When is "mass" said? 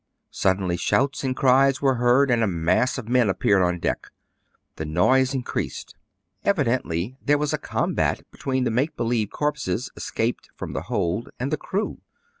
2.47-2.97